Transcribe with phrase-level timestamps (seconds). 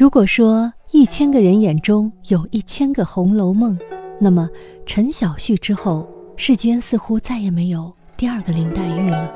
[0.00, 3.78] 如果说一千个人眼中有一千个《红楼梦》，
[4.18, 4.48] 那么
[4.86, 9.30] 陈小旭之后，世间似乎再也没有第二个林黛玉了。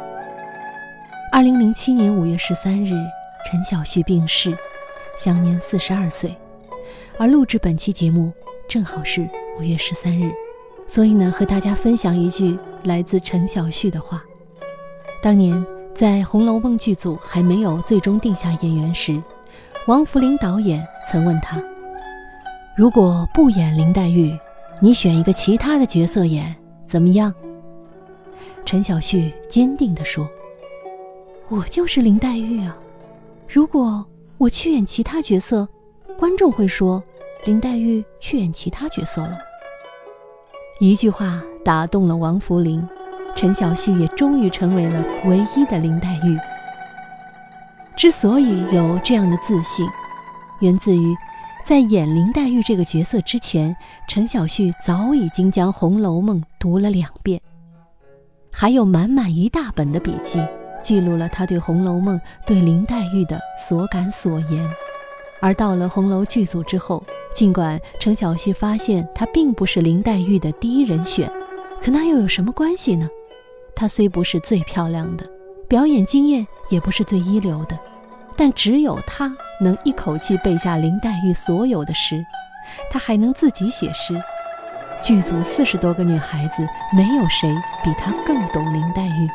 [1.31, 2.95] 二零零七年五月十三日，
[3.45, 4.57] 陈小旭病逝，
[5.19, 6.35] 享年四十二岁。
[7.19, 8.33] 而录制本期节目
[8.67, 9.29] 正好是
[9.59, 10.33] 五月十三日，
[10.87, 14.25] 所以呢，和大家分享一句来自陈小旭的话：
[15.23, 15.63] 当年
[15.95, 19.23] 在《红楼梦》剧组还没有最终定下演员时。
[19.87, 21.63] 王福林导演曾问他
[22.75, 24.35] ：“如果不演林黛玉，
[24.81, 27.35] 你选一个其他的角色演，怎么样？”
[28.65, 30.27] 陈小旭坚定地说
[31.51, 32.75] ：“我就是林黛玉啊！
[33.47, 34.03] 如果
[34.39, 35.69] 我去演其他角色，
[36.19, 37.03] 观众会说
[37.45, 39.37] 林黛玉去演其他角色了。”
[40.81, 42.83] 一句话打动了王福林，
[43.37, 46.39] 陈小旭也终于成为了唯一的林黛玉。
[47.97, 49.87] 之所以有这样的自信，
[50.61, 51.17] 源自于
[51.65, 53.75] 在演林黛玉这个角色之前，
[54.09, 57.41] 陈小旭早已经将《红楼梦》读了两遍，
[58.51, 60.45] 还有满满一大本的笔记，
[60.83, 64.69] 记录了他对《红楼梦》对林黛玉的所感所言。
[65.41, 67.03] 而到了红楼剧组之后，
[67.33, 71.31] 尽管陈小旭发现她并不是林黛玉的第一人选，
[71.81, 73.09] 可那又有什么关系呢？
[73.77, 75.31] 她虽不是最漂亮的。
[75.67, 77.77] 表演经验也不是最一流的，
[78.37, 82.25] 但只有他能一口气背下林黛玉所有的诗，
[82.91, 84.21] 他还能自己写诗。
[85.03, 89.29] 剧组四十多个女孩子，没有谁比他更懂林黛玉。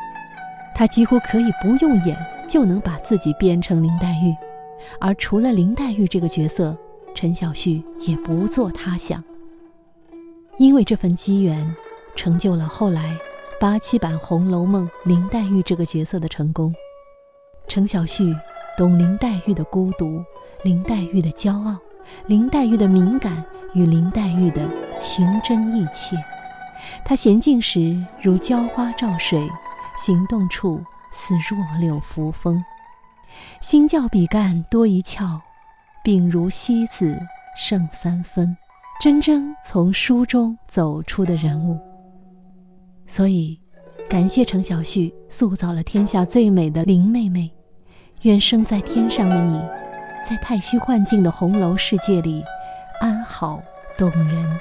[0.74, 4.36] 他几乎可以不用演就能把自己变成林黛玉，
[5.00, 6.76] 而除了林黛玉这个角色，
[7.14, 9.24] 陈小旭也不做他想。
[10.58, 11.76] 因为这份机缘，
[12.16, 13.18] 成就了后来。
[13.62, 16.74] 八七版《红楼梦》林黛玉这个角色的成功，
[17.68, 18.34] 程小旭
[18.80, 20.24] 懂林黛玉的孤独、
[20.64, 21.76] 林黛玉的骄傲、
[22.28, 24.66] 林黛玉的敏感与林黛玉的
[24.98, 26.16] 情真意切。
[27.04, 29.46] 她娴静时如娇花照水，
[29.98, 30.82] 行动处
[31.12, 32.64] 似弱柳扶风。
[33.60, 35.42] 心较比干多一窍，
[36.02, 37.20] 病如西子
[37.58, 38.56] 胜三分。
[39.02, 41.78] 真正从书中走出的人物。
[43.06, 43.60] 所以，
[44.08, 47.52] 感谢程小旭塑造了天下最美的林妹妹。
[48.24, 49.62] 愿生在天上的你，
[50.30, 52.44] 在太虚幻境的红楼世界里，
[53.00, 53.64] 安好
[53.98, 54.60] 动人。